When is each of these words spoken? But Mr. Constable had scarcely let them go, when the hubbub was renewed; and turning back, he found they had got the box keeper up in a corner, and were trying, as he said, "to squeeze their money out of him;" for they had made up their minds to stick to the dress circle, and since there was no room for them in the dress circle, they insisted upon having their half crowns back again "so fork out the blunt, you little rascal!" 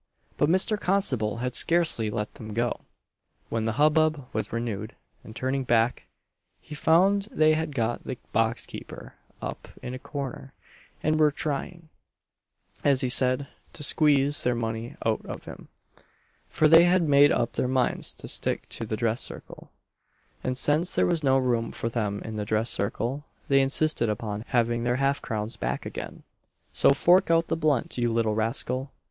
But 0.35 0.49
Mr. 0.49 0.79
Constable 0.79 1.37
had 1.45 1.53
scarcely 1.53 2.09
let 2.09 2.33
them 2.33 2.53
go, 2.55 2.85
when 3.49 3.65
the 3.65 3.73
hubbub 3.73 4.27
was 4.33 4.51
renewed; 4.51 4.95
and 5.23 5.35
turning 5.35 5.63
back, 5.63 6.07
he 6.59 6.73
found 6.73 7.27
they 7.29 7.53
had 7.53 7.75
got 7.75 8.03
the 8.03 8.17
box 8.33 8.65
keeper 8.65 9.13
up 9.43 9.67
in 9.83 9.93
a 9.93 9.99
corner, 9.99 10.53
and 11.03 11.19
were 11.19 11.29
trying, 11.29 11.89
as 12.83 13.01
he 13.01 13.09
said, 13.09 13.45
"to 13.73 13.83
squeeze 13.83 14.41
their 14.43 14.55
money 14.55 14.95
out 15.05 15.23
of 15.27 15.45
him;" 15.45 15.67
for 16.49 16.67
they 16.67 16.85
had 16.85 17.03
made 17.07 17.31
up 17.31 17.51
their 17.53 17.67
minds 17.67 18.11
to 18.15 18.27
stick 18.27 18.67
to 18.69 18.87
the 18.87 18.97
dress 18.97 19.21
circle, 19.21 19.69
and 20.43 20.57
since 20.57 20.95
there 20.95 21.05
was 21.05 21.23
no 21.23 21.37
room 21.37 21.71
for 21.71 21.89
them 21.89 22.23
in 22.25 22.37
the 22.37 22.43
dress 22.45 22.71
circle, 22.71 23.23
they 23.49 23.61
insisted 23.61 24.09
upon 24.09 24.45
having 24.47 24.83
their 24.83 24.95
half 24.95 25.21
crowns 25.21 25.57
back 25.57 25.85
again 25.85 26.23
"so 26.73 26.89
fork 26.89 27.29
out 27.29 27.49
the 27.49 27.55
blunt, 27.55 27.99
you 27.99 28.11
little 28.11 28.33
rascal!" 28.33 28.91